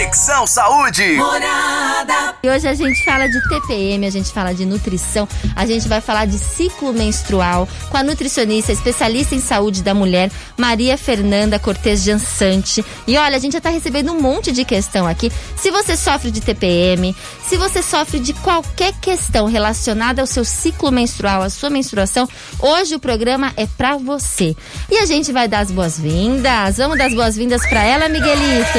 [0.00, 1.12] Conexão Saúde.
[1.12, 2.34] Morada.
[2.42, 6.00] E hoje a gente fala de TPM, a gente fala de nutrição, a gente vai
[6.00, 12.02] falar de ciclo menstrual com a nutricionista, especialista em saúde da mulher, Maria Fernanda Cortez
[12.02, 12.82] Jansante.
[13.06, 15.30] E olha, a gente já tá recebendo um monte de questão aqui.
[15.54, 17.14] Se você sofre de TPM,
[17.46, 22.26] se você sofre de qualquer questão relacionada ao seu ciclo menstrual, à sua menstruação,
[22.58, 24.56] hoje o programa é pra você.
[24.90, 26.78] E a gente vai dar as boas-vindas.
[26.78, 28.78] Vamos dar as boas-vindas pra ela, Miguelito.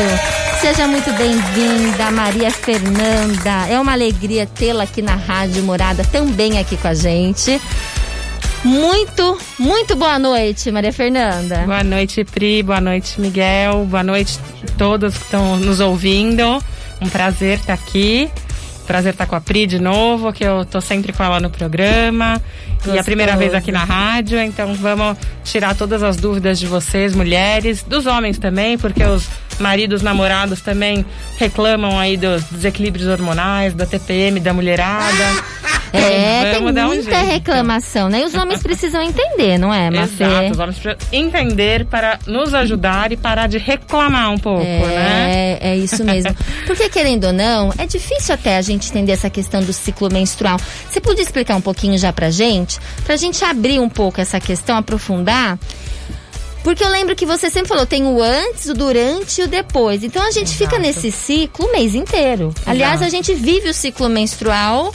[0.61, 3.67] Seja muito bem-vinda, Maria Fernanda.
[3.69, 7.59] É uma alegria tê-la aqui na Rádio Morada, também aqui com a gente.
[8.63, 11.63] Muito, muito boa noite, Maria Fernanda.
[11.65, 12.63] Boa noite, Pri.
[12.63, 13.85] Boa noite, Miguel.
[13.85, 16.63] Boa noite a todos que estão nos ouvindo.
[17.01, 18.29] Um prazer estar aqui.
[18.85, 22.41] Prazer estar com a Pri de novo, que eu tô sempre com ela no programa.
[22.85, 27.15] E a primeira vez aqui na rádio, então vamos tirar todas as dúvidas de vocês,
[27.15, 29.27] mulheres, dos homens também, porque os
[29.61, 31.05] maridos, namorados também
[31.37, 35.23] reclamam aí dos desequilíbrios hormonais, da TPM, da mulherada.
[35.93, 37.25] É, Vamos tem um muita jeito.
[37.25, 38.21] reclamação, né?
[38.21, 40.23] E os homens precisam entender, não é, Mafê?
[40.23, 45.57] Exato, os homens precisam entender para nos ajudar e parar de reclamar um pouco, né?
[45.59, 46.33] É, é isso mesmo.
[46.65, 50.57] Porque, querendo ou não, é difícil até a gente entender essa questão do ciclo menstrual.
[50.89, 52.79] Você podia explicar um pouquinho já pra gente?
[53.03, 55.59] Pra gente abrir um pouco essa questão, aprofundar?
[56.63, 60.03] Porque eu lembro que você sempre falou, tem o antes, o durante e o depois.
[60.03, 60.81] Então a gente fica Exato.
[60.81, 62.53] nesse ciclo o mês inteiro.
[62.65, 64.93] Aliás, a gente vive o ciclo menstrual.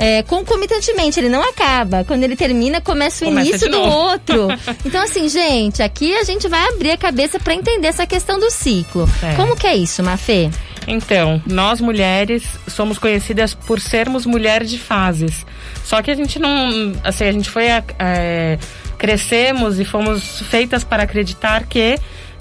[0.00, 2.04] É, concomitantemente, ele não acaba.
[2.04, 4.46] Quando ele termina, começa o Começa início do outro.
[4.86, 8.48] Então, assim, gente, aqui a gente vai abrir a cabeça pra entender essa questão do
[8.48, 9.08] ciclo.
[9.22, 9.34] É.
[9.34, 10.50] Como que é isso, Mafê?
[10.86, 15.44] Então, nós mulheres somos conhecidas por sermos mulheres de fases.
[15.84, 16.92] Só que a gente não.
[17.04, 17.64] Assim, a gente foi.
[17.66, 18.58] é,
[18.98, 21.98] crescemos e fomos feitas para acreditar que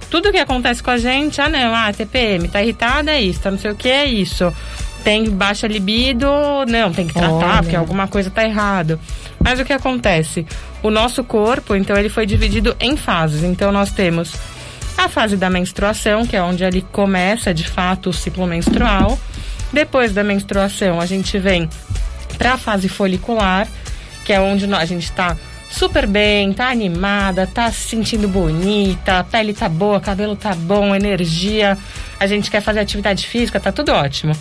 [0.10, 3.52] tudo que acontece com a gente, ah não, ah, TPM, tá irritada, é isso, tá
[3.52, 4.54] não sei o que, é isso.
[5.04, 6.28] Tem baixa libido,
[6.68, 7.64] não, tem que tratar, Olha.
[7.64, 9.00] porque alguma coisa tá errado.
[9.40, 10.46] Mas o que acontece?
[10.82, 13.44] O nosso corpo, então, ele foi dividido em fases.
[13.44, 14.34] Então, nós temos
[14.98, 19.17] a fase da menstruação, que é onde ele começa de fato o ciclo menstrual.
[19.72, 21.70] Depois da menstruação, a gente vem
[22.38, 23.67] para a fase folicular,
[24.26, 25.38] que é onde a gente tá
[25.70, 30.95] super bem, tá animada, tá se sentindo bonita, a pele tá boa, cabelo tá bom,
[30.95, 31.78] energia,
[32.20, 34.33] a gente quer fazer atividade física, tá tudo ótimo.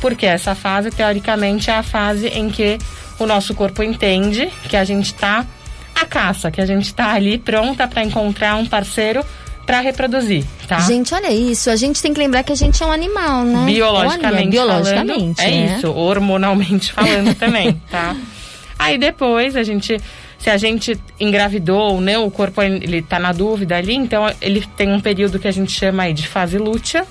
[0.00, 2.78] Porque essa fase, teoricamente, é a fase em que
[3.18, 5.46] o nosso corpo entende que a gente tá
[5.94, 9.24] a caça, que a gente tá ali pronta para encontrar um parceiro
[9.64, 10.80] para reproduzir, tá?
[10.80, 11.70] Gente, olha isso.
[11.70, 13.64] A gente tem que lembrar que a gente é um animal, né?
[13.64, 15.40] biologicamente, Olha, biologicamente.
[15.40, 15.76] falando, é né?
[15.78, 18.16] isso, hormonalmente falando também, tá?
[18.78, 19.96] Aí depois a gente,
[20.42, 24.66] se a gente engravidou ou não, o corpo ele tá na dúvida ali, então ele
[24.76, 27.06] tem um período que a gente chama aí de fase lútea,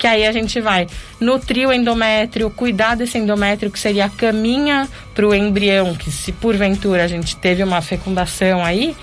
[0.00, 0.88] que aí a gente vai
[1.20, 6.32] nutrir o endométrio, cuidar desse endométrio, que seria a caminha para o embrião, que se
[6.32, 8.96] porventura a gente teve uma fecundação aí,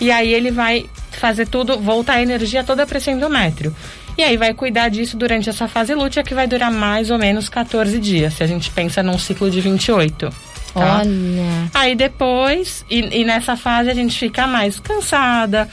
[0.00, 3.72] e aí ele vai fazer tudo, voltar a energia toda para esse endométrio.
[4.16, 7.48] E aí vai cuidar disso durante essa fase lútea, que vai durar mais ou menos
[7.48, 10.47] 14 dias, se a gente pensa num ciclo de 28.
[10.72, 10.98] Tá?
[11.00, 11.70] Olha.
[11.74, 15.68] Aí depois, e, e nessa fase a gente fica mais cansada,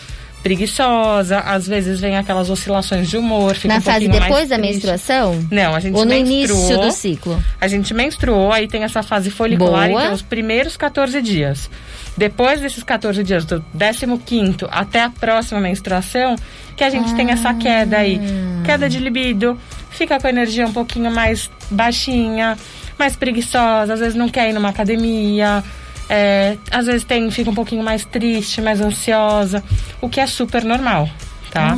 [0.46, 5.44] preguiçosa, às vezes vem aquelas oscilações de humor, fica Na um fase depois da menstruação?
[5.50, 6.62] Não, a gente Ou no menstruou.
[6.62, 7.44] início do ciclo?
[7.60, 10.04] A gente menstruou, aí tem essa fase folicular, Boa.
[10.04, 11.68] então os primeiros 14 dias.
[12.16, 16.36] Depois desses 14 dias, do 15 até a próxima menstruação,
[16.78, 18.22] que a gente tem essa queda aí.
[18.64, 22.56] Queda de libido, fica com a energia um pouquinho mais baixinha,
[22.98, 25.64] mais preguiçosa, às vezes não quer ir numa academia.
[26.10, 29.64] é, às vezes tem, fica um pouquinho mais triste, mais ansiosa,
[30.02, 31.10] o que é super normal,
[31.52, 31.76] tá?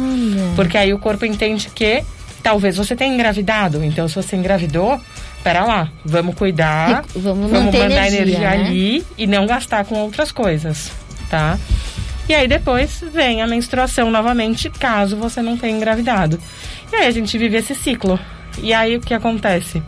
[0.56, 2.04] Porque aí o corpo entende que
[2.44, 3.84] talvez você tenha engravidado.
[3.84, 5.00] Então, se você engravidou,
[5.44, 8.48] pera lá, vamos cuidar, vamos manter mandar energia, energia, né?
[8.48, 10.92] ali e não gastar com outras coisas,
[11.30, 11.58] tá?
[12.28, 16.38] E aí depois vem a menstruação novamente, caso você não tenha engravidado.
[16.92, 18.20] E aí a gente vive esse ciclo.
[18.62, 19.82] E aí o que acontece?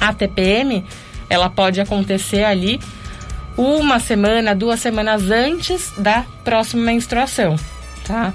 [0.00, 0.84] A TPM,
[1.28, 2.80] ela pode acontecer ali
[3.56, 7.56] uma semana, duas semanas antes da próxima menstruação,
[8.06, 8.32] tá?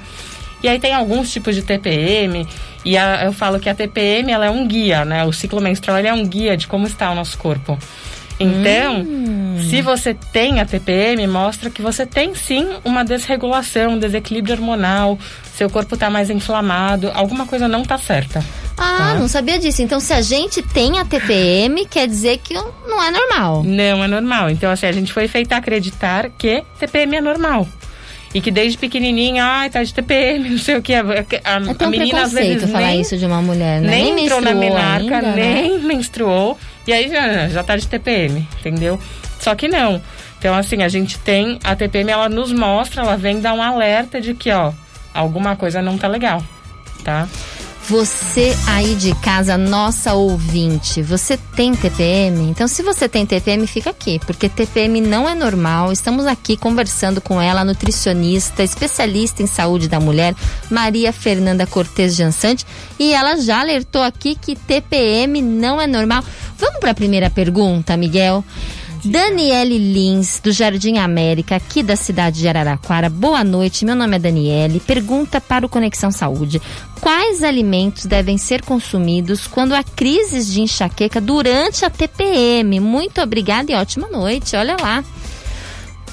[0.61, 2.47] E aí tem alguns tipos de TPM,
[2.85, 5.23] e a- eu falo que a TPM ela é um guia, né?
[5.25, 7.77] O ciclo menstrual é um guia de como está o nosso corpo.
[8.39, 9.05] Então,
[9.69, 15.17] se você tem a TPM, mostra que você tem sim uma desregulação, um desequilíbrio hormonal,
[15.55, 18.43] seu corpo está mais inflamado, alguma coisa não está certa.
[18.77, 19.13] Ah, Tá.
[19.15, 19.81] não sabia disso.
[19.83, 23.63] Então, se a gente tem a TPM, quer dizer que não é normal.
[23.63, 24.49] Não é normal.
[24.49, 27.67] Então, assim, a gente foi feita acreditar que TPM é normal.
[28.35, 30.91] e que desde pequenininha, ai, tá de TPM, não sei o que.
[30.95, 33.89] A, a, É tão a menina às vezes falar nem, isso de uma mulher, né?
[33.91, 35.53] nem, entrou na menarca, ainda, né?
[35.61, 36.57] nem menstruou,
[36.87, 38.99] e aí já, já tá de TPM, entendeu?
[39.39, 40.01] Só que não.
[40.39, 44.19] Então, assim, a gente tem, a TPM, ela nos mostra, ela vem dar um alerta
[44.19, 44.73] de que, ó,
[45.13, 46.43] alguma coisa não tá legal,
[47.03, 47.27] tá?
[47.89, 52.49] Você aí de casa, nossa ouvinte, você tem TPM?
[52.49, 55.91] Então, se você tem TPM, fica aqui, porque TPM não é normal.
[55.91, 60.33] Estamos aqui conversando com ela, nutricionista, especialista em saúde da mulher,
[60.71, 62.65] Maria Fernanda Cortes Jansante,
[62.97, 66.23] e ela já alertou aqui que TPM não é normal.
[66.57, 68.45] Vamos para a primeira pergunta, Miguel?
[69.05, 73.09] Daniele Lins, do Jardim América, aqui da cidade de Araraquara.
[73.09, 74.79] Boa noite, meu nome é Daniele.
[74.79, 76.61] Pergunta para o Conexão Saúde:
[77.01, 82.79] Quais alimentos devem ser consumidos quando há crises de enxaqueca durante a TPM?
[82.79, 84.55] Muito obrigada e ótima noite.
[84.55, 85.03] Olha lá.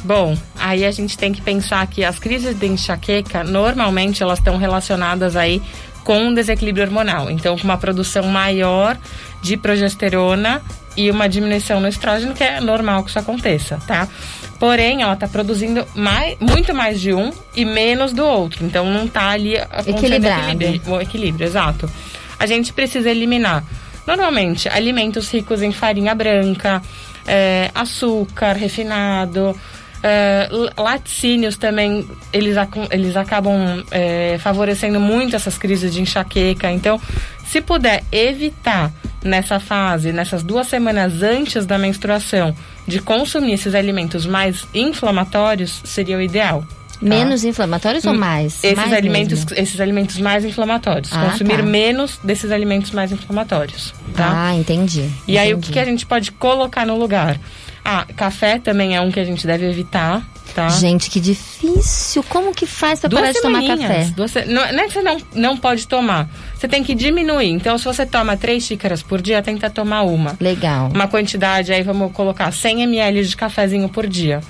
[0.03, 4.57] Bom, aí a gente tem que pensar que as crises de enxaqueca, normalmente elas estão
[4.57, 5.63] relacionadas aí
[6.03, 7.31] com um desequilíbrio hormonal.
[7.31, 8.99] Então, com uma produção maior
[9.43, 10.61] de progesterona
[10.97, 14.09] e uma diminuição no estrógeno, que é normal que isso aconteça, tá?
[14.59, 18.65] Porém, ela tá produzindo mais, muito mais de um e menos do outro.
[18.65, 19.55] Então, não tá ali
[19.87, 20.53] Equilibrado.
[20.53, 21.91] equilíbrio, o equilíbrio, exato.
[22.39, 23.65] A gente precisa eliminar,
[24.07, 26.83] normalmente, alimentos ricos em farinha branca,
[27.27, 29.57] é, açúcar refinado,
[30.03, 32.57] é, laticínios também, eles,
[32.91, 36.71] eles acabam é, favorecendo muito essas crises de enxaqueca.
[36.71, 37.01] Então,
[37.51, 38.93] se puder evitar
[39.25, 42.55] nessa fase, nessas duas semanas antes da menstruação,
[42.87, 46.61] de consumir esses alimentos mais inflamatórios, seria o ideal.
[46.63, 46.97] tá?
[47.03, 48.63] Menos inflamatórios ou mais?
[48.63, 49.63] Esses mais alimentos, mesmo?
[49.63, 51.13] esses alimentos mais inflamatórios.
[51.13, 51.63] Ah, consumir tá.
[51.65, 54.31] menos desses alimentos mais inflamatórios, tá?
[54.33, 55.11] Ah, entendi.
[55.27, 55.67] E aí, o entendi.
[55.67, 57.37] que, que a gente pode colocar no lugar?
[57.85, 60.69] Ah, café também é um que a gente deve evitar, tá?
[60.69, 62.23] Gente, que difícil.
[62.29, 64.05] Como que faz pra parar de tomar café?
[64.15, 66.29] duas se- não, não é que você não, não pode tomar.
[66.55, 67.49] Você tem que diminuir.
[67.51, 70.37] Então, se você toma três xícaras por dia, tenta tomar uma.
[70.41, 70.91] Legal.
[70.95, 74.41] Uma quantidade, aí vamos colocar 100 ml de cafezinho por dia.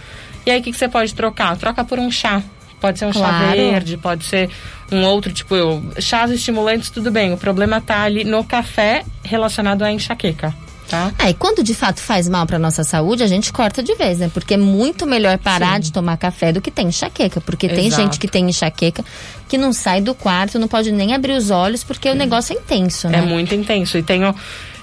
[0.46, 1.56] E aí, o que, que você pode trocar?
[1.56, 2.42] Troca por um chá.
[2.80, 3.56] Pode ser um chá Claro.
[3.56, 4.48] verde, pode ser
[4.90, 7.30] um outro, tipo, eu, chás estimulantes, tudo bem.
[7.32, 10.54] O problema tá ali no café relacionado à enxaqueca,
[10.90, 11.12] tá?
[11.16, 14.18] Ah, e quando de fato faz mal pra nossa saúde, a gente corta de vez,
[14.18, 14.30] né?
[14.34, 17.40] Porque é muito melhor parar de tomar café do que ter enxaqueca.
[17.40, 18.02] Porque tem Exato.
[18.02, 19.04] gente que tem enxaqueca
[19.48, 22.58] que não sai do quarto, não pode nem abrir os olhos, porque o negócio é
[22.58, 23.18] intenso, né?
[23.18, 23.96] É muito intenso.
[23.96, 24.34] E tenho,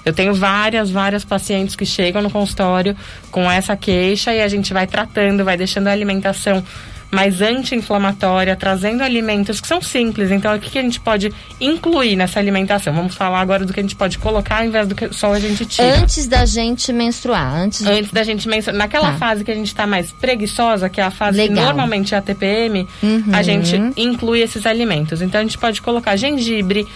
[0.04, 2.96] eu tenho várias, várias pacientes que chegam no consultório
[3.30, 6.64] com essa queixa e a gente vai tratando, vai deixando a alimentação
[7.10, 10.30] mais anti-inflamatória, trazendo alimentos que são simples.
[10.30, 12.92] Então, o que, que a gente pode incluir nessa alimentação?
[12.92, 15.40] Vamos falar agora do que a gente pode colocar ao invés do que só a
[15.40, 15.98] gente tira.
[16.00, 17.84] Antes da gente menstruar, antes.
[17.86, 19.18] Antes da gente mencionar, naquela Tá.
[19.18, 22.22] fase que a gente tá mais preguiçosa, que é a fase que normalmente é a
[22.22, 23.24] TPM, Uhum.
[23.32, 25.22] a gente inclui esses alimentos.
[25.22, 26.86] Então a gente pode colocar gengibre,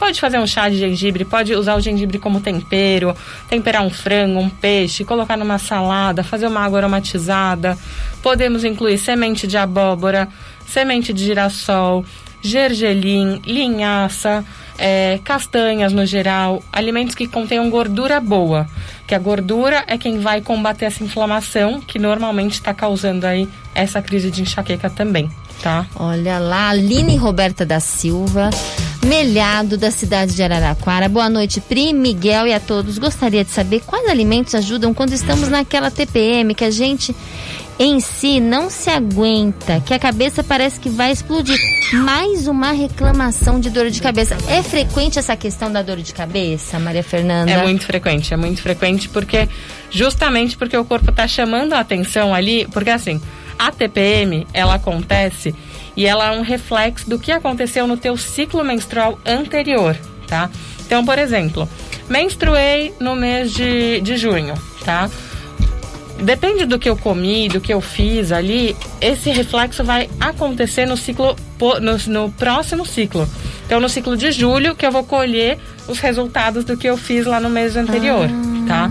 [0.00, 3.14] pode fazer um chá de gengibre, pode usar o gengibre como tempero,
[3.50, 7.76] temperar um frango, um peixe, colocar numa salada, fazer uma água aromatizada.
[8.22, 10.26] Podemos incluir semente de abóbora,
[10.66, 12.02] semente de girassol,
[12.40, 14.42] gergelim, linhaça,
[14.78, 18.66] é, castanhas no geral, alimentos que contenham gordura boa.
[19.06, 24.00] Que a gordura é quem vai combater essa inflamação que normalmente está causando aí essa
[24.00, 25.30] crise de enxaqueca também,
[25.62, 25.84] tá?
[25.94, 28.48] Olha lá, Aline Roberta da Silva,
[29.04, 31.08] Melhado da cidade de Araraquara.
[31.08, 32.98] Boa noite, Pri, Miguel e a todos.
[32.98, 37.14] Gostaria de saber quais alimentos ajudam quando estamos naquela TPM que a gente
[37.78, 41.58] em si não se aguenta, que a cabeça parece que vai explodir.
[41.94, 44.36] Mais uma reclamação de dor de cabeça.
[44.48, 47.50] É frequente essa questão da dor de cabeça, Maria Fernanda?
[47.50, 49.48] É muito frequente, é muito frequente porque
[49.90, 53.18] justamente porque o corpo está chamando a atenção ali, porque assim,
[53.58, 55.54] a TPM, ela acontece
[55.96, 60.50] e ela é um reflexo do que aconteceu no teu ciclo menstrual anterior, tá?
[60.86, 61.68] Então, por exemplo,
[62.08, 64.54] menstruei no mês de, de junho,
[64.84, 65.10] tá?
[66.22, 70.96] Depende do que eu comi, do que eu fiz ali, esse reflexo vai acontecer no
[70.96, 71.34] ciclo
[71.80, 73.26] no, no próximo ciclo.
[73.64, 77.24] Então no ciclo de julho que eu vou colher os resultados do que eu fiz
[77.24, 78.28] lá no mês anterior,
[78.66, 78.90] tá?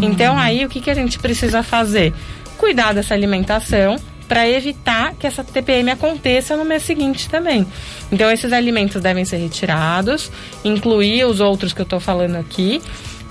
[0.00, 2.14] Então aí o que, que a gente precisa fazer?
[2.56, 3.96] Cuidar dessa alimentação
[4.30, 7.66] para evitar que essa TPM aconteça no mês seguinte também.
[8.12, 10.30] Então esses alimentos devem ser retirados,
[10.64, 12.80] incluir os outros que eu estou falando aqui,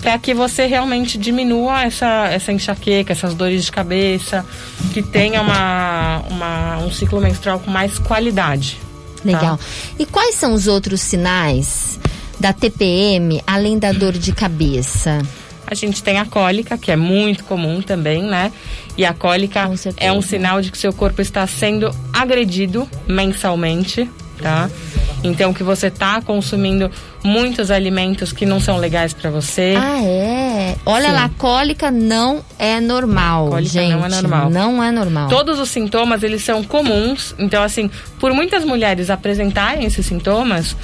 [0.02, 4.46] para que você realmente diminua essa, essa enxaqueca, essas dores de cabeça,
[4.94, 8.78] que tenha uma, uma, um ciclo menstrual com mais qualidade.
[9.24, 9.56] Legal.
[9.56, 9.64] Tá?
[9.98, 11.98] E quais são os outros sinais
[12.38, 15.22] da TPM além da dor de cabeça?
[15.70, 18.52] A gente tem a cólica, que é muito comum também, né?
[18.98, 24.10] E a cólica é um sinal de que seu corpo está sendo agredido mensalmente,
[24.42, 24.70] tá?
[25.24, 26.90] Então que você tá consumindo
[27.24, 29.76] muitos alimentos que não são legais para você.
[29.78, 30.76] Ah, é?
[30.86, 31.14] Olha Sim.
[31.14, 33.92] lá, cólica não é normal, Cólica gente.
[33.92, 34.50] não é normal.
[34.50, 35.30] Não é normal.
[35.30, 37.36] Todos os sintomas, eles são comuns.
[37.38, 40.76] Então, assim, por muitas mulheres apresentarem esses sintomas,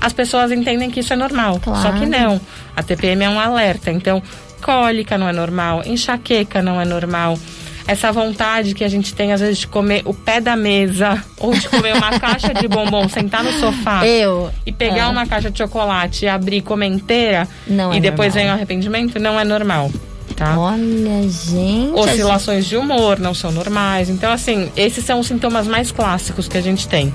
[0.00, 1.60] as pessoas entendem que isso é normal.
[1.62, 1.82] Claro.
[1.82, 2.40] Só que não.
[2.74, 3.90] A TPM é um alerta.
[3.90, 4.22] Então,
[4.62, 7.38] cólica não é normal, enxaqueca não é normal.
[7.86, 11.52] Essa vontade que a gente tem, às vezes, de comer o pé da mesa ou
[11.52, 14.50] de comer uma caixa de bombom, sentar no sofá Eu.
[14.64, 15.06] e pegar é.
[15.06, 18.42] uma caixa de chocolate e abrir e comer inteira Não e é depois normal.
[18.44, 19.90] vem o arrependimento, não é normal.
[20.36, 20.56] Tá?
[20.58, 21.92] Olha, gente.
[21.94, 24.08] Oscilações de humor não são normais.
[24.08, 27.12] Então, assim, esses são os sintomas mais clássicos que a gente tem.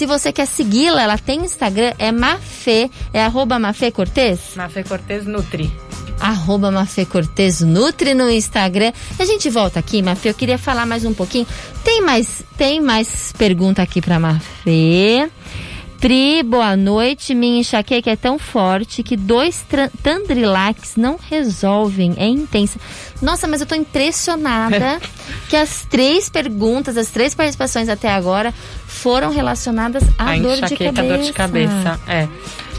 [0.00, 4.56] Se você quer segui-la, ela tem Instagram, é Mafê, é arroba Mafê Cortez?
[4.56, 5.70] Mafê Cortez Nutri.
[6.18, 8.94] Arroba Mafê Cortez Nutri no Instagram.
[9.18, 11.46] E a gente volta aqui, Mafê, eu queria falar mais um pouquinho.
[11.84, 15.28] Tem mais, tem mais pergunta aqui pra Mafê.
[16.00, 17.34] Pri, boa noite.
[17.34, 19.62] Minha enxaqueca é tão forte que dois
[20.02, 22.14] Tandrilax não resolvem.
[22.16, 22.80] É intensa.
[23.20, 24.98] Nossa, mas eu tô impressionada
[25.50, 28.54] que as três perguntas, as três participações até agora
[28.86, 31.02] foram relacionadas à a dor de cabeça.
[31.02, 32.00] dor de cabeça.
[32.08, 32.26] É.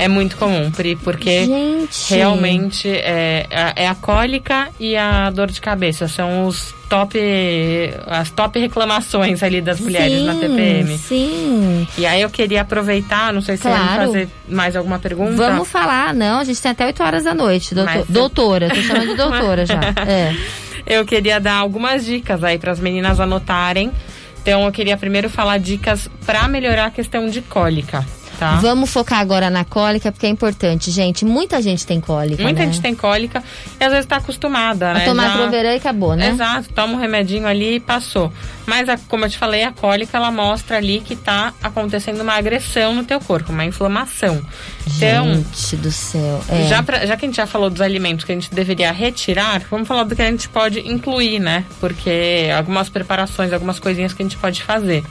[0.03, 2.13] É muito comum, Pri, porque Gente.
[2.15, 6.07] realmente é, é a cólica e a dor de cabeça.
[6.07, 7.19] São os top.
[8.07, 10.97] as top reclamações ali das mulheres sim, na TPM.
[10.97, 11.87] Sim.
[11.97, 14.01] E aí eu queria aproveitar, não sei se você vai Claro.
[14.07, 15.35] fazer mais alguma pergunta.
[15.35, 17.75] Vamos falar, não, a gente tem até 8 horas da noite.
[17.75, 19.79] doutor- Mas- doutora, tô chamando de doutora já.
[20.07, 20.35] É.
[20.85, 23.91] Eu queria dar algumas dicas aí para as meninas anotarem.
[24.41, 28.03] Então eu queria primeiro falar dicas para melhorar a questão de cólica,
[28.41, 28.55] tá?
[28.55, 31.23] Vamos focar agora na cólica, porque é importante, gente.
[31.23, 32.41] Muita gente tem cólica.
[32.41, 32.65] Muita né?
[32.65, 33.43] gente tem cólica
[33.79, 35.05] e às vezes está acostumada, A né?
[35.05, 36.29] tomar Já- Proveran e acabou, né?
[36.29, 38.33] Exato, toma um remedinho ali e passou.
[38.65, 42.33] Mas, a- como eu te falei, a cólica ela mostra ali que tá acontecendo uma
[42.33, 44.41] agressão no teu corpo, uma inflamação.
[44.95, 46.43] Então, Gente do céu.
[46.49, 46.67] É.
[46.67, 49.61] já, pra- já que a gente já falou dos alimentos que a gente deveria retirar,
[49.69, 51.63] vamos falar do que a gente pode incluir, né?
[51.79, 55.03] Porque algumas preparações, algumas coisinhas que a gente pode fazer.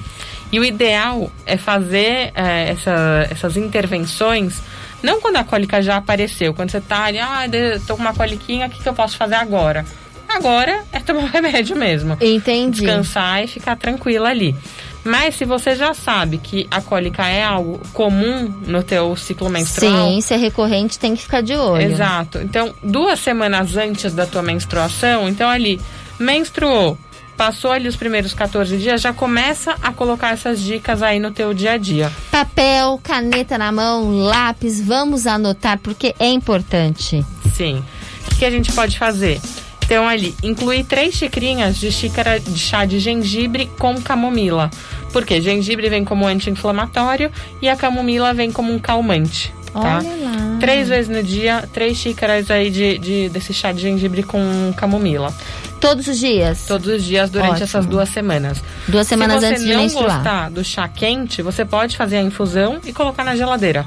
[0.52, 4.60] E o ideal é fazer é, essa- essas intervenções
[5.02, 7.44] não quando a cólica já apareceu, quando você tá ali, ah,
[7.86, 9.84] tô com uma coliquinha, o que, que eu posso fazer agora?
[10.28, 12.82] Agora é tomar o remédio mesmo Entendi.
[12.82, 14.54] descansar e ficar tranquila ali.
[15.02, 20.08] Mas se você já sabe que a cólica é algo comum no teu ciclo menstrual,
[20.10, 21.82] Sim, se é recorrente, tem que ficar de olho.
[21.82, 22.36] exato.
[22.38, 25.80] Então, duas semanas antes da tua menstruação, então ali
[26.18, 26.98] menstruou,
[27.40, 31.54] passou ali os primeiros 14 dias, já começa a colocar essas dicas aí no teu
[31.54, 32.12] dia a dia.
[32.30, 37.24] Papel, caneta na mão, lápis, vamos anotar, porque é importante.
[37.54, 37.82] Sim.
[38.30, 39.40] O que a gente pode fazer?
[39.82, 44.68] Então, ali, incluir três xicrinhas de xícara de chá de gengibre com camomila.
[45.10, 47.32] Porque gengibre vem como anti-inflamatório
[47.62, 49.50] e a camomila vem como um calmante.
[49.72, 49.98] Tá?
[49.98, 50.56] Olha lá.
[50.60, 55.32] Três vezes no dia, três xícaras aí de, de- desse chá de gengibre com camomila.
[55.80, 56.66] Todos os dias.
[56.66, 57.64] Todos os dias durante Ótimo.
[57.64, 58.62] essas duas semanas.
[58.86, 60.16] Duas semanas Se você antes de não menstruar.
[60.16, 63.86] gostar do chá quente, você pode fazer a infusão e colocar na geladeira.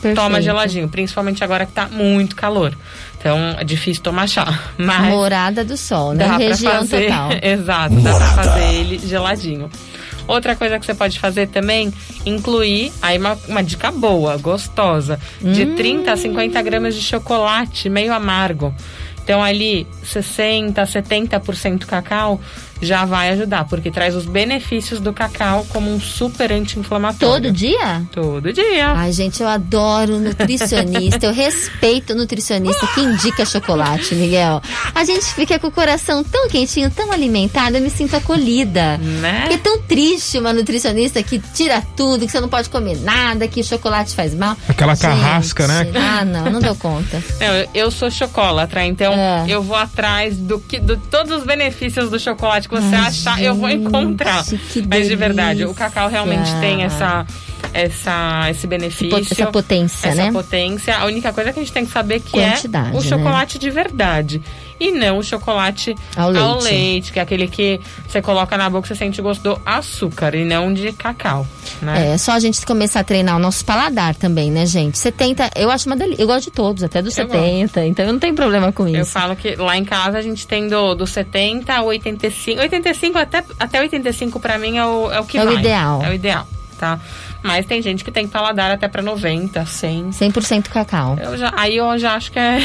[0.00, 0.16] Perfeito.
[0.16, 2.72] Toma geladinho, principalmente agora que tá muito calor.
[3.18, 4.58] Então é difícil tomar chá.
[4.78, 6.24] Mas Morada do Sol, né?
[6.26, 7.06] dá pra Região fazer.
[7.06, 7.30] total.
[7.42, 9.68] Exato, dá pra fazer ele geladinho.
[10.28, 11.92] Outra coisa que você pode fazer também,
[12.26, 15.74] incluir aí uma, uma dica boa, gostosa, de Hum.
[15.74, 18.72] 30 a 50 gramas de chocolate meio amargo.
[19.28, 22.40] Então ali 60, 70% cacau
[22.80, 27.42] já vai ajudar, porque traz os benefícios do cacau como um super anti-inflamatório.
[27.48, 28.02] Todo dia?
[28.12, 28.92] Todo dia.
[28.92, 31.26] Ai, gente, eu adoro nutricionista.
[31.26, 34.62] Eu respeito o nutricionista que indica chocolate, Miguel.
[34.94, 38.96] A gente fica com o coração tão quentinho, tão alimentado, eu me sinto acolhida.
[38.98, 39.40] Né?
[39.40, 43.48] Porque é tão triste uma nutricionista que tira tudo, que você não pode comer nada,
[43.48, 44.56] que chocolate faz mal.
[44.68, 45.90] Aquela Gente, carrasca, né?
[45.96, 47.20] Ah, não, não deu conta.
[47.40, 49.44] Não, eu- eu sou chocolatra, então É.
[49.48, 53.42] eu vou atrás do que de todos os benefícios do chocolate que você Ai, achar,
[53.42, 54.44] eu vou gente, encontrar.
[54.88, 57.26] Mas de verdade, o cacau realmente tem essa
[57.72, 60.32] essa esse benefício, Essa potência, essa né?
[60.32, 60.96] potência.
[60.96, 63.08] A única coisa que a gente tem que saber que Quantidade, é o né?
[63.08, 64.42] chocolate de verdade
[64.80, 66.30] e não o chocolate Ao
[66.62, 67.12] leite.
[67.12, 70.34] que é aquele que você coloca na boca e você sente o gosto do açúcar
[70.34, 71.46] e não de cacau,
[71.82, 72.14] né?
[72.14, 74.96] É, só a gente começar a treinar o nosso paladar também, né, gente?
[74.98, 76.22] 70, eu acho uma delícia.
[76.22, 79.02] Eu gosto de todos, até dos Eu 70, então eu não tenho problema com Eu
[79.02, 79.10] isso.
[79.10, 82.60] falo que lá em casa a gente tem do, do 70 ao 85.
[82.60, 85.54] 85 até, até 85 pra mim é o, é o que É o vai.
[85.56, 86.02] ideal.
[86.04, 86.46] É o ideal.
[86.78, 87.00] tá?
[87.42, 90.10] Mas tem gente que tem paladar até para 90, 100.
[90.10, 91.16] 100% cacau.
[91.20, 92.60] Eu já, aí eu já acho que é,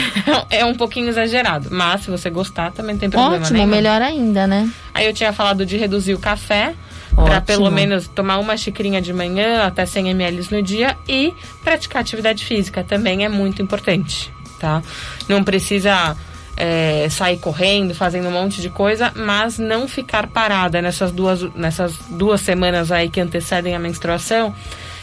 [0.49, 1.69] é um pouquinho exagerado.
[1.71, 3.69] Mas se você gostar, também tem problema Ótimo, nenhum.
[3.69, 4.69] melhor ainda, né?
[4.93, 6.73] Aí eu tinha falado de reduzir o café
[7.15, 12.01] para pelo menos tomar uma xicrinha de manhã até 100 ml no dia e praticar
[12.01, 14.81] atividade física também é muito importante, tá?
[15.29, 16.17] Não precisa
[16.55, 21.95] é, sair correndo, fazendo um monte de coisa, mas não ficar parada nessas duas, nessas
[22.09, 24.53] duas semanas aí que antecedem a menstruação,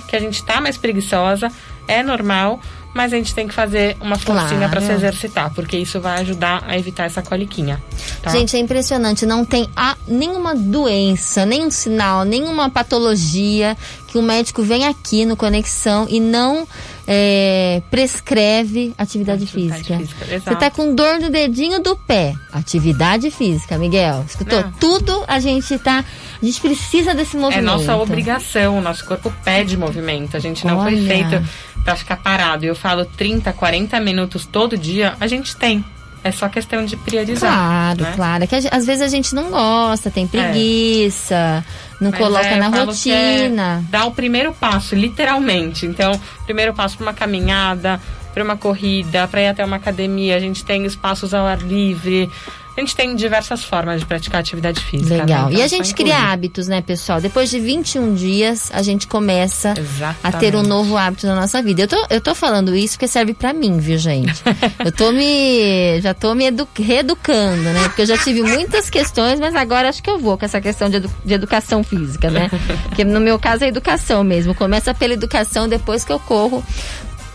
[0.08, 1.50] que a gente tá mais preguiçosa,
[1.86, 2.60] é normal,
[2.92, 4.70] mas a gente tem que fazer uma forcinha Claro.
[4.70, 7.80] para se exercitar, porque isso vai ajudar a evitar essa coliquinha.
[8.22, 8.30] Tá?
[8.30, 9.24] Gente, é impressionante.
[9.24, 13.76] Não tem a, nenhuma doença, nenhum sinal, nenhuma patologia
[14.08, 16.66] que o médico vem aqui no Conexão e não
[17.12, 19.46] é, prescreve atividade, Atividade
[19.82, 19.98] física.
[19.98, 22.34] física, Você tá com dor no dedinho do pé.
[22.52, 24.24] Atividade física, Miguel.
[24.28, 24.60] Escutou?
[24.62, 24.70] Não.
[24.72, 26.04] Tudo a gente tá.
[26.40, 27.64] A gente precisa desse É movimento.
[27.64, 30.36] nossa obrigação, o nosso corpo pede movimento.
[30.36, 31.06] A gente não foi Olha.
[31.08, 31.48] feito
[31.82, 32.64] pra ficar parado.
[32.64, 35.84] Eu falo 30, 40 minutos todo dia, a gente tem.
[36.22, 37.50] É só questão de priorizar.
[37.50, 38.12] Claro, né?
[38.14, 38.44] claro.
[38.44, 41.64] É que às vezes a gente não gosta, tem preguiça,
[42.00, 43.84] não Mas coloca é, na é rotina.
[43.88, 45.86] dar o primeiro passo, literalmente.
[45.86, 46.12] Então,
[46.44, 48.00] primeiro passo para uma caminhada,
[48.34, 50.36] para uma corrida, para ir até uma academia.
[50.36, 52.28] A gente tem espaços ao ar livre.
[52.76, 55.10] A gente tem diversas formas de praticar atividade física.
[55.16, 55.20] né?
[55.22, 55.48] Legal.
[55.50, 57.20] Então, e a gente cria hábitos, né, pessoal?
[57.20, 60.38] Depois de 21 dias, a gente começa a Exatamente.
[60.40, 61.82] ter um novo hábito na nossa vida.
[61.82, 64.32] Eu tô, eu tô falando isso porque serve pra mim, viu, gente?
[64.84, 66.00] eu tô me.
[66.00, 67.82] Já tô me edu reeducando, né?
[67.84, 70.88] Porque eu já tive muitas questões, mas agora acho que eu vou com essa questão
[70.88, 72.50] de, edu- de educação física, né?
[72.88, 74.54] Porque no meu caso é educação mesmo.
[74.54, 76.64] Começa pela educação depois que eu corro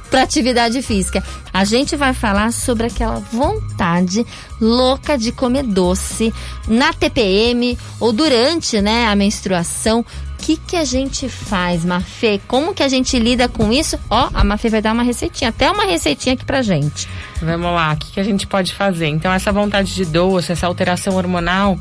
[0.10, 1.24] para atividade física.
[1.54, 4.26] A gente vai falar sobre aquela vontade
[4.60, 6.34] louca de comer doce
[6.68, 10.02] na TPM ou durante, né, a menstruação.
[10.02, 10.06] O
[10.46, 12.40] que que a gente faz, Mafê?
[12.48, 13.98] Como que a gente lida com isso?
[14.10, 17.08] Ó, a Mafê vai dar uma receitinha, até uma receitinha aqui pra gente.
[17.42, 19.08] Vamos lá, o que, que a gente pode fazer?
[19.08, 21.80] Então, essa vontade de doce, essa alteração hormonal,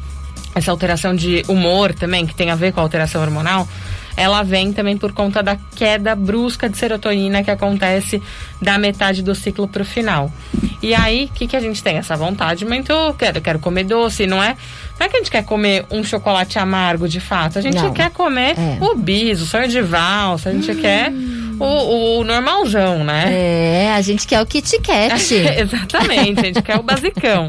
[0.54, 3.68] essa alteração de humor também, que tem a ver com a alteração hormonal,
[4.16, 8.22] ela vem também por conta da queda brusca de serotonina que acontece
[8.62, 10.32] da metade do ciclo pro final.
[10.82, 11.96] E aí, o que, que a gente tem?
[11.96, 14.56] Essa vontade muito, quero, quero comer doce, não é?
[14.98, 17.92] Não é que a gente quer comer um chocolate amargo de fato, a gente Não.
[17.92, 18.78] quer comer É.
[18.80, 21.10] o bis, o sonho de valsa, a gente quer
[21.58, 23.26] o, o normalzão, né?
[23.32, 25.34] É, a gente quer o Kit Kat.
[25.34, 27.48] Exatamente, a gente quer o basicão.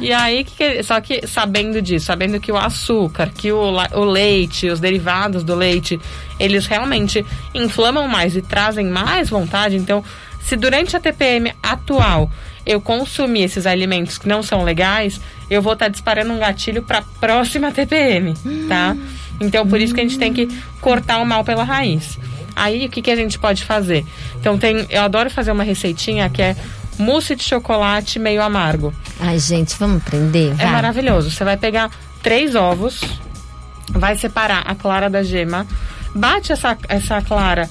[0.00, 4.68] E aí, que só que sabendo disso, sabendo que o açúcar, que o, o leite,
[4.68, 5.98] os derivados do leite,
[6.38, 9.76] eles realmente inflamam mais e trazem mais vontade.
[9.76, 10.04] Então,
[10.40, 12.30] se durante a TPM atual
[12.64, 17.02] eu consumir esses alimentos que não são legais, eu vou estar disparando um gatilho para
[17.20, 18.34] próxima TPM,
[18.68, 18.96] tá?
[19.40, 20.48] Então, por isso que a gente tem que
[20.80, 22.18] cortar o mal pela raiz.
[22.56, 24.04] Aí, o que, que a gente pode fazer?
[24.40, 26.56] Então, tem, eu adoro fazer uma receitinha que é
[26.98, 28.94] mousse de chocolate meio amargo.
[29.20, 30.52] Ai, gente, vamos aprender?
[30.52, 30.72] É Vai.
[30.72, 31.30] maravilhoso.
[31.30, 31.90] Você vai pegar
[32.22, 33.02] três ovos,
[33.90, 35.66] vai separar a clara da gema,
[36.14, 37.68] bate essa, essa clara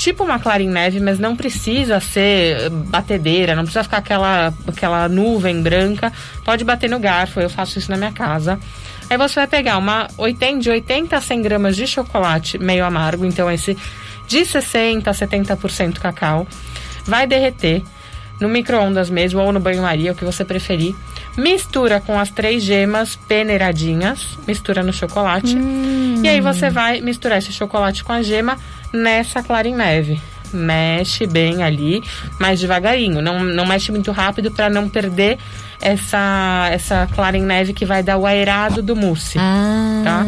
[0.00, 5.06] tipo uma clara em neve, mas não precisa ser batedeira, não precisa ficar aquela, aquela
[5.10, 6.10] nuvem branca.
[6.42, 8.58] Pode bater no garfo, eu faço isso na minha casa.
[9.10, 13.26] Aí você vai pegar uma 80, de 80 a 100 gramas de chocolate meio amargo,
[13.26, 13.76] então esse
[14.30, 16.46] de 60 a 70% cacau.
[17.04, 17.82] Vai derreter
[18.40, 20.94] no micro-ondas mesmo ou no banho-maria, o que você preferir.
[21.36, 25.56] Mistura com as três gemas peneiradinhas, mistura no chocolate.
[26.22, 28.56] E aí você vai misturar esse chocolate com a gema
[28.92, 30.20] nessa clara em neve.
[30.52, 32.00] Mexe bem ali,
[32.38, 33.20] mais devagarinho.
[33.20, 35.38] Não, não mexe muito rápido para não perder
[35.80, 40.26] essa, essa clara em neve que vai dar o aerado do mousse Ah, Tá?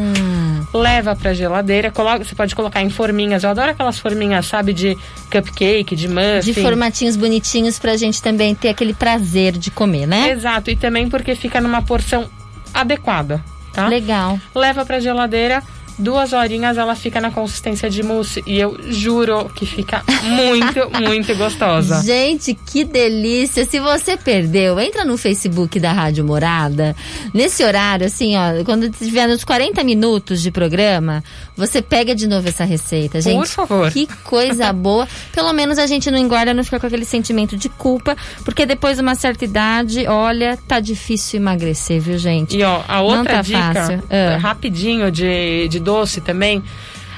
[0.72, 3.44] Leva pra geladeira, coloca, você pode colocar em forminhas.
[3.44, 4.96] Eu adoro aquelas forminhas, sabe, de
[5.30, 6.52] cupcake, de muffin.
[6.52, 10.30] de formatinhos bonitinhos pra gente também ter aquele prazer de comer, né?
[10.30, 12.28] Exato, e também porque fica numa porção
[12.72, 13.88] adequada, tá?
[13.88, 14.38] Legal.
[14.54, 15.62] Leva pra geladeira,
[15.98, 21.34] duas horinhas ela fica na consistência de mousse e eu juro que fica muito, muito
[21.36, 22.02] gostosa.
[22.02, 23.64] Gente, que delícia!
[23.64, 26.94] Se você perdeu, entra no Facebook da Rádio Morada.
[27.32, 31.22] Nesse horário, assim, ó, quando tiver nos 40 minutos de programa,
[31.56, 33.36] você pega de novo essa receita, gente.
[33.38, 33.90] Por favor.
[33.90, 35.08] Que coisa boa.
[35.32, 38.96] Pelo menos a gente não engorda, não fica com aquele sentimento de culpa, porque depois
[38.96, 42.56] de uma certa idade, olha, tá difícil emagrecer, viu, gente?
[42.56, 44.02] E ó, a outra tá dica, fácil.
[44.10, 44.38] Ah.
[44.38, 46.62] rapidinho de, de doce também.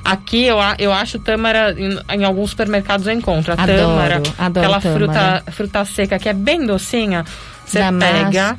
[0.04, 3.52] Aqui eu, eu acho tâmara, em, em alguns supermercados eu encontro.
[3.56, 4.98] A Adoro, tâmara, adoro aquela tâmara.
[5.42, 7.24] fruta, fruta seca que é bem docinha.
[7.64, 8.54] Você pega.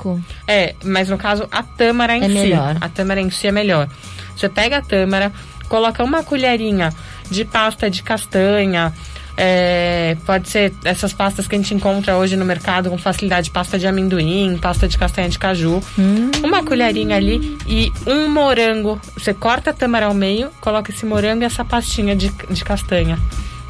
[0.47, 2.33] É, mas no caso a tâmara em É si.
[2.33, 2.77] melhor.
[2.81, 3.87] A tâmara em si é melhor.
[4.35, 5.31] Você pega a tâmara,
[5.69, 6.91] coloca uma colherinha
[7.29, 8.91] de pasta de castanha,
[9.37, 13.77] é, pode ser essas pastas que a gente encontra hoje no mercado com facilidade, pasta
[13.77, 15.81] de amendoim, pasta de castanha de caju.
[15.97, 16.31] Hum.
[16.43, 18.99] Uma colherinha ali e um morango.
[19.17, 23.19] Você corta a tâmara ao meio, coloca esse morango e essa pastinha de, de castanha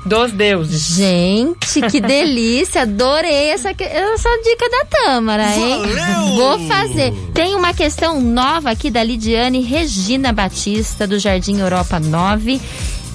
[0.06, 0.95] dos deuses.
[0.95, 2.84] Gente, que delícia!
[2.84, 5.82] Adorei essa, essa dica da Tâmara, hein?
[5.82, 6.36] Valeu!
[6.36, 7.12] Vou fazer.
[7.34, 12.62] Tem uma questão nova aqui da Lidiane Regina Batista, do Jardim Europa 9.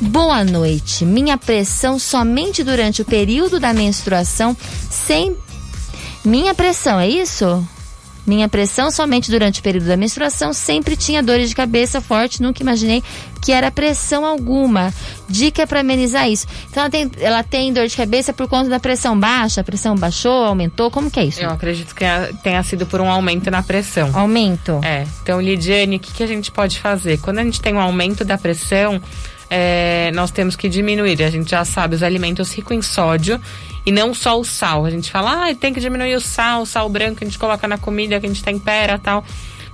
[0.01, 1.05] Boa noite.
[1.05, 4.57] Minha pressão somente durante o período da menstruação
[4.91, 5.37] sem.
[6.25, 7.67] Minha pressão, é isso?
[8.27, 12.63] Minha pressão somente durante o período da menstruação sempre tinha dores de cabeça forte, nunca
[12.63, 13.03] imaginei
[13.43, 14.93] que era pressão alguma.
[15.29, 16.47] Dica para amenizar isso.
[16.71, 19.97] Então ela tem, ela tem dor de cabeça por conta da pressão baixa, a pressão
[19.97, 21.41] baixou, aumentou, como que é isso?
[21.41, 22.05] Eu acredito que
[22.43, 24.11] tenha sido por um aumento na pressão.
[24.15, 24.81] Aumento?
[24.83, 25.07] É.
[25.23, 27.19] Então, Lidiane, o que, que a gente pode fazer?
[27.19, 29.01] Quando a gente tem um aumento da pressão,
[29.51, 31.21] é, nós temos que diminuir.
[31.23, 33.41] A gente já sabe os alimentos ricos em sódio
[33.85, 34.87] e não só o sal.
[34.87, 37.39] A gente fala, ah, tem que diminuir o sal, o sal branco que a gente
[37.39, 39.25] coloca na comida, que a gente tempera tal.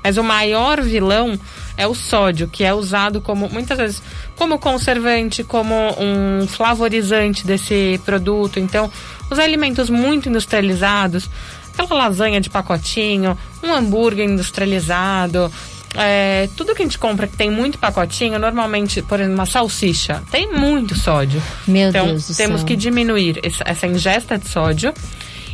[0.03, 1.39] Mas o maior vilão
[1.77, 4.03] é o sódio, que é usado como muitas vezes
[4.37, 8.59] como conservante, como um flavorizante desse produto.
[8.59, 8.91] Então,
[9.29, 11.29] os alimentos muito industrializados,
[11.77, 15.53] aquela lasanha de pacotinho, um hambúrguer industrializado,
[15.99, 20.23] é, tudo que a gente compra que tem muito pacotinho, normalmente, por exemplo, uma salsicha,
[20.31, 21.43] tem muito sódio.
[21.67, 22.67] Meu então, Deus do temos céu.
[22.67, 24.93] que diminuir essa, essa ingesta de sódio,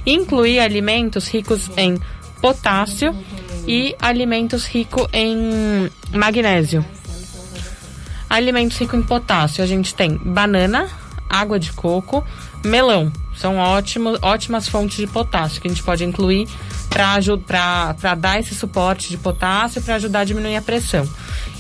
[0.05, 1.99] incluir alimentos ricos em
[2.41, 3.17] potássio
[3.67, 6.85] e alimentos ricos em magnésio.
[8.29, 10.89] Alimentos ricos em potássio, a gente tem banana,
[11.29, 12.25] água de coco,
[12.65, 13.13] melão.
[13.37, 16.49] São ótimos, ótimas fontes de potássio que a gente pode incluir
[16.93, 21.09] para dar esse suporte de potássio para ajudar a diminuir a pressão.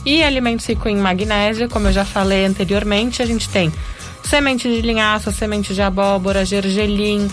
[0.04, 3.72] E alimentos ricos em magnésio, como eu já falei anteriormente, a gente tem
[4.22, 7.28] semente de linhaça, semente de abóbora, gergelim,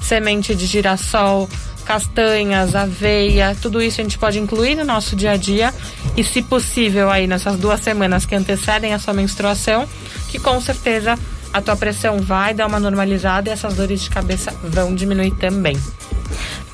[0.00, 1.48] semente de girassol,
[1.84, 5.74] castanhas, aveia, tudo isso a gente pode incluir no nosso dia a dia
[6.16, 9.88] e, se possível, aí nessas duas semanas que antecedem a sua menstruação,
[10.28, 11.18] que com certeza
[11.52, 15.76] a tua pressão vai dar uma normalizada e essas dores de cabeça vão diminuir também.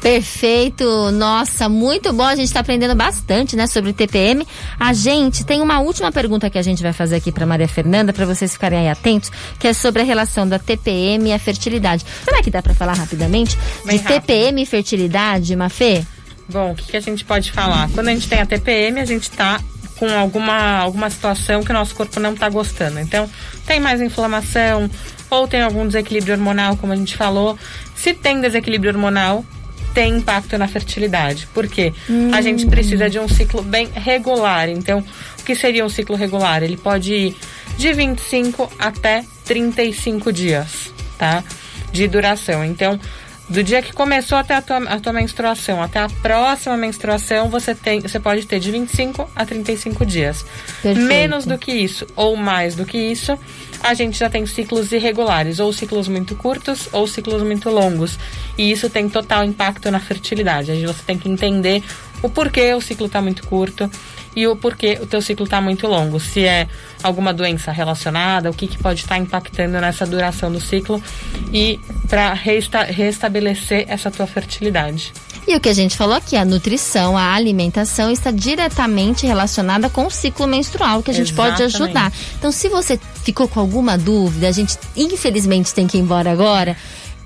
[0.06, 2.22] Perfeito, nossa, muito bom.
[2.22, 4.46] A gente está aprendendo bastante, né, sobre TPM.
[4.78, 8.12] A gente tem uma última pergunta que a gente vai fazer aqui para Maria Fernanda,
[8.12, 12.06] para vocês ficarem aí atentos, que é sobre a relação da TPM e a fertilidade.
[12.24, 14.20] Será que dá para falar rapidamente Bem de rápido.
[14.20, 16.04] TPM e fertilidade, Mafê?
[16.48, 17.90] Bom, o que, que a gente pode falar?
[17.90, 19.60] Quando a gente tem a TPM, a gente está
[19.96, 23.00] com alguma, alguma situação que o nosso corpo não está gostando.
[23.00, 23.28] Então,
[23.66, 24.88] tem mais inflamação
[25.28, 27.58] ou tem algum desequilíbrio hormonal, como a gente falou.
[27.96, 29.44] Se tem desequilíbrio hormonal,
[29.96, 31.48] tem impacto na fertilidade.
[31.54, 31.90] Por quê?
[32.30, 34.68] A gente precisa de um ciclo bem regular.
[34.68, 35.02] Então,
[35.40, 36.62] o que seria um ciclo regular?
[36.62, 37.36] Ele pode ir
[37.78, 41.42] de 25 até 35 dias, tá?
[41.92, 42.62] De duração.
[42.62, 43.00] Então,
[43.48, 47.74] do dia que começou até a tua, a tua menstruação, até a próxima menstruação, você
[47.74, 50.44] tem, você pode ter de 25 a 35 dias.
[50.82, 51.08] Perfeito.
[51.08, 53.38] Menos do que isso ou mais do que isso,
[53.88, 58.18] a gente já tem ciclos irregulares, ou ciclos muito curtos ou ciclos muito longos.
[58.58, 60.70] E isso tem total impacto na fertilidade.
[60.70, 61.82] Aí você tem que entender
[62.22, 63.90] o porquê o ciclo está muito curto
[64.34, 66.18] e o porquê o teu ciclo está muito longo.
[66.18, 66.68] Se é
[67.02, 71.02] alguma doença relacionada, o que, que pode estar impactando nessa duração do ciclo
[71.52, 75.12] e para resta restabelecer essa tua fertilidade.
[75.46, 80.06] E o que a gente falou aqui, a nutrição, a alimentação está diretamente relacionada com
[80.06, 81.82] o ciclo menstrual, que a gente pode Exatamente.
[81.82, 82.12] ajudar.
[82.36, 86.76] Então, se você ficou com alguma dúvida, a gente infelizmente tem que ir embora agora.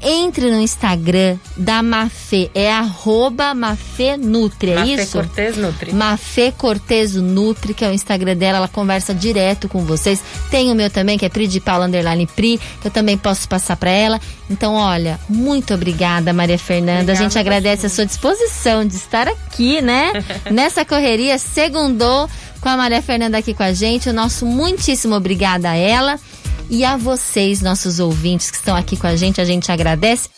[0.03, 5.13] Entre no Instagram da Mafê, é arroba Mafê Nutri, é Mafê isso?
[5.13, 5.93] Cortez Nutri.
[5.93, 10.23] Mafê Cortez Nutri, que é o Instagram dela, ela conversa direto com vocês.
[10.51, 13.47] Tem o meu também, que é Pri de Paula Underline Pri, que eu também posso
[13.47, 14.19] passar para ela.
[14.49, 17.13] Então, olha, muito obrigada, Maria Fernanda.
[17.13, 20.13] a gente Obrigada, agradece a sua disposição de estar aqui, né?
[20.51, 22.27] Nessa correria, segundou
[22.61, 24.09] com a Maria Fernanda aqui com a gente.
[24.09, 26.19] O nosso muitíssimo obrigada a ela.
[26.69, 30.29] E a vocês, nossos ouvintes que estão aqui com a gente, a gente agradece.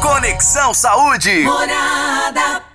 [0.00, 1.40] Conexão Saúde.
[1.40, 2.69] Morada.